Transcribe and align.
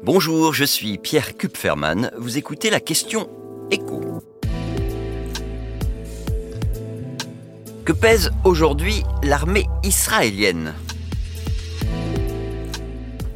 Bonjour, 0.00 0.52
je 0.52 0.64
suis 0.64 0.98
Pierre 0.98 1.36
Kupferman. 1.36 2.10
Vous 2.18 2.36
écoutez 2.36 2.70
la 2.70 2.80
question 2.80 3.28
écho. 3.70 4.20
Que 7.84 7.92
pèse 7.92 8.30
aujourd'hui 8.44 9.04
l'armée 9.22 9.66
israélienne? 9.84 10.74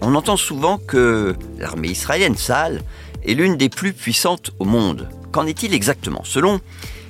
On 0.00 0.14
entend 0.14 0.36
souvent 0.36 0.78
que 0.78 1.34
l'armée 1.58 1.88
israélienne, 1.88 2.36
Sahel, 2.36 2.82
est 3.24 3.34
l'une 3.34 3.56
des 3.56 3.68
plus 3.68 3.92
puissantes 3.92 4.52
au 4.60 4.64
monde. 4.64 5.08
Qu'en 5.32 5.46
est-il 5.46 5.74
exactement? 5.74 6.22
Selon 6.22 6.60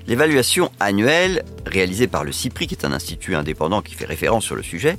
l'évaluation 0.06 0.70
annuelle 0.80 1.44
réalisée 1.66 2.06
par 2.06 2.24
le 2.24 2.32
CIPRI, 2.32 2.66
qui 2.66 2.74
est 2.74 2.84
un 2.84 2.92
institut 2.92 3.34
indépendant 3.34 3.82
qui 3.82 3.94
fait 3.94 4.04
référence 4.04 4.44
sur 4.44 4.56
le 4.56 4.62
sujet, 4.62 4.98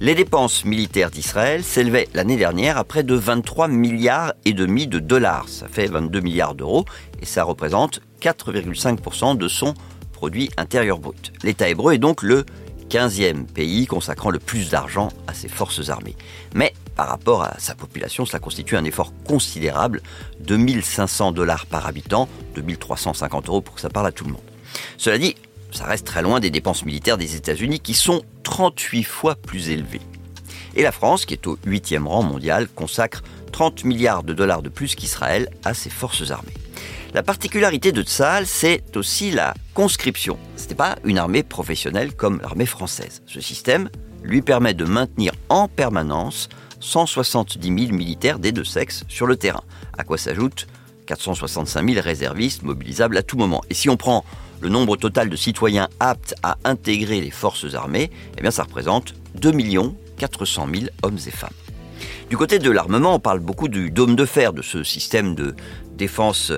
les 0.00 0.14
dépenses 0.14 0.64
militaires 0.64 1.10
d'Israël 1.10 1.62
s'élevaient 1.62 2.08
l'année 2.14 2.36
dernière 2.36 2.78
à 2.78 2.84
près 2.84 3.04
de 3.04 3.14
23 3.14 3.68
milliards 3.68 4.34
et 4.44 4.52
demi 4.52 4.86
de 4.86 4.98
dollars. 4.98 5.48
Ça 5.48 5.68
fait 5.68 5.86
22 5.86 6.20
milliards 6.20 6.54
d'euros 6.54 6.84
et 7.22 7.26
ça 7.26 7.44
représente 7.44 8.00
4,5% 8.20 9.36
de 9.36 9.48
son 9.48 9.74
produit 10.12 10.50
intérieur 10.56 10.98
brut. 10.98 11.32
L'État 11.42 11.68
hébreu 11.68 11.94
est 11.94 11.98
donc 11.98 12.22
le 12.22 12.44
15e 12.94 13.46
pays 13.46 13.86
consacrant 13.86 14.30
le 14.30 14.38
plus 14.38 14.70
d'argent 14.70 15.08
à 15.26 15.34
ses 15.34 15.48
forces 15.48 15.88
armées. 15.88 16.14
Mais 16.54 16.72
par 16.94 17.08
rapport 17.08 17.42
à 17.42 17.56
sa 17.58 17.74
population, 17.74 18.24
cela 18.24 18.38
constitue 18.38 18.76
un 18.76 18.84
effort 18.84 19.12
considérable, 19.26 20.00
2500 20.42 21.32
dollars 21.32 21.66
par 21.66 21.88
habitant, 21.88 22.28
2350 22.54 23.48
euros 23.48 23.62
pour 23.62 23.74
que 23.74 23.80
ça 23.80 23.90
parle 23.90 24.06
à 24.06 24.12
tout 24.12 24.24
le 24.24 24.30
monde. 24.30 24.42
Cela 24.96 25.18
dit, 25.18 25.34
ça 25.72 25.86
reste 25.86 26.06
très 26.06 26.22
loin 26.22 26.38
des 26.38 26.50
dépenses 26.50 26.84
militaires 26.84 27.18
des 27.18 27.34
États-Unis 27.34 27.80
qui 27.80 27.94
sont 27.94 28.22
38 28.44 29.02
fois 29.02 29.34
plus 29.34 29.70
élevées. 29.70 30.00
Et 30.76 30.82
la 30.82 30.92
France, 30.92 31.26
qui 31.26 31.34
est 31.34 31.48
au 31.48 31.56
8e 31.66 32.06
rang 32.06 32.22
mondial, 32.22 32.68
consacre 32.68 33.24
30 33.50 33.84
milliards 33.84 34.22
de 34.22 34.34
dollars 34.34 34.62
de 34.62 34.68
plus 34.68 34.94
qu'Israël 34.94 35.48
à 35.64 35.74
ses 35.74 35.90
forces 35.90 36.30
armées. 36.30 36.54
La 37.14 37.22
particularité 37.22 37.92
de 37.92 38.02
Tsahal, 38.02 38.44
c'est 38.44 38.96
aussi 38.96 39.30
la 39.30 39.54
conscription. 39.72 40.36
Ce 40.56 40.62
n'était 40.62 40.74
pas 40.74 40.96
une 41.04 41.16
armée 41.16 41.44
professionnelle 41.44 42.12
comme 42.12 42.40
l'armée 42.40 42.66
française. 42.66 43.22
Ce 43.26 43.40
système 43.40 43.88
lui 44.24 44.42
permet 44.42 44.74
de 44.74 44.84
maintenir 44.84 45.32
en 45.48 45.68
permanence 45.68 46.48
170 46.80 47.86
000 47.86 47.96
militaires 47.96 48.40
des 48.40 48.50
deux 48.50 48.64
sexes 48.64 49.04
sur 49.06 49.28
le 49.28 49.36
terrain, 49.36 49.62
à 49.96 50.02
quoi 50.02 50.18
s'ajoutent 50.18 50.66
465 51.06 51.88
000 51.88 52.02
réservistes 52.02 52.64
mobilisables 52.64 53.16
à 53.16 53.22
tout 53.22 53.36
moment. 53.36 53.62
Et 53.70 53.74
si 53.74 53.88
on 53.88 53.96
prend 53.96 54.24
le 54.60 54.68
nombre 54.68 54.96
total 54.96 55.28
de 55.28 55.36
citoyens 55.36 55.88
aptes 56.00 56.34
à 56.42 56.58
intégrer 56.64 57.20
les 57.20 57.30
forces 57.30 57.74
armées, 57.74 58.10
eh 58.36 58.40
bien 58.40 58.50
ça 58.50 58.64
représente 58.64 59.14
2 59.36 59.52
400 60.18 60.66
000 60.74 60.86
hommes 61.04 61.18
et 61.24 61.30
femmes. 61.30 61.50
Du 62.28 62.36
côté 62.36 62.58
de 62.58 62.70
l'armement, 62.72 63.14
on 63.14 63.20
parle 63.20 63.38
beaucoup 63.38 63.68
du 63.68 63.92
dôme 63.92 64.16
de 64.16 64.24
fer, 64.24 64.52
de 64.52 64.62
ce 64.62 64.82
système 64.82 65.36
de 65.36 65.54
défense 65.96 66.52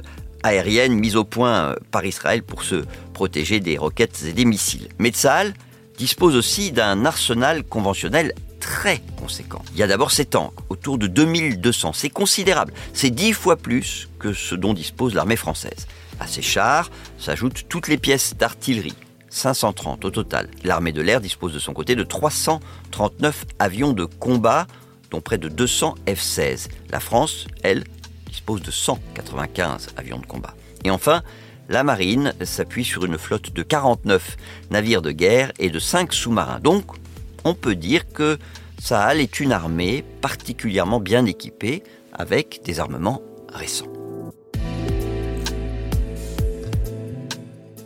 aérienne 0.47 0.95
mise 0.95 1.17
au 1.17 1.25
point 1.25 1.53
euh, 1.53 1.77
par 1.91 2.05
Israël 2.05 2.43
pour 2.43 2.63
se 2.63 2.85
protéger 3.13 3.61
des 3.61 3.79
roquettes 3.79 4.25
et 4.27 4.33
des 4.33 4.45
missiles. 4.45 4.89
Mais 4.99 5.13
dispose 5.99 6.37
aussi 6.37 6.73
d'un 6.73 7.05
arsenal 7.05 7.65
conventionnel 7.65 8.33
très 8.61 9.01
conséquent. 9.19 9.63
Il 9.73 9.79
y 9.79 9.83
a 9.83 9.87
d'abord 9.87 10.11
ces 10.11 10.25
tanks, 10.25 10.53
autour 10.69 10.99
de 10.99 11.07
2200. 11.07 11.93
C'est 11.93 12.11
considérable. 12.11 12.73
C'est 12.93 13.11
dix 13.11 13.33
fois 13.33 13.57
plus 13.57 14.09
que 14.19 14.33
ce 14.33 14.55
dont 14.55 14.75
dispose 14.75 15.15
l'armée 15.15 15.37
française. 15.37 15.87
À 16.21 16.27
ces 16.27 16.43
chars 16.43 16.91
s'ajoutent 17.19 17.69
toutes 17.69 17.89
les 17.89 17.99
pièces 17.99 18.37
d'artillerie. 18.37 18.97
530 19.31 20.05
au 20.05 20.11
total. 20.11 20.49
L'armée 20.65 20.93
de 20.93 21.03
l'air 21.03 21.21
dispose 21.21 21.53
de 21.53 21.59
son 21.59 21.75
côté 21.75 21.95
de 21.95 22.03
339 22.03 23.45
avions 23.59 23.93
de 23.93 24.05
combat, 24.05 24.67
dont 25.11 25.21
près 25.21 25.39
de 25.39 25.49
200 25.49 25.95
F-16. 26.07 26.69
La 26.91 27.01
France, 27.01 27.47
elle, 27.63 27.85
dispose 28.37 28.61
de 28.61 28.71
195 28.71 29.89
avions 29.97 30.19
de 30.19 30.27
combat. 30.27 30.55
Et 30.85 30.91
enfin, 30.91 31.23
la 31.71 31.83
marine 31.83 32.35
s'appuie 32.43 32.85
sur 32.85 33.07
une 33.07 33.17
flotte 33.17 33.53
de 33.53 33.63
49 33.63 34.37
navires 34.71 35.01
de 35.01 35.11
guerre 35.11 35.53
et 35.59 35.71
de 35.71 35.79
5 35.79 36.13
sous-marins. 36.13 36.61
Donc, 36.61 36.85
on 37.45 37.55
peut 37.55 37.75
dire 37.75 38.07
que 38.13 38.39
Sahel 38.79 39.21
est 39.21 39.41
une 39.41 39.53
armée 39.53 40.05
particulièrement 40.21 41.01
bien 41.01 41.25
équipée 41.25 41.83
avec 42.13 42.61
des 42.63 42.79
armements 42.79 43.23
récents. 43.53 43.96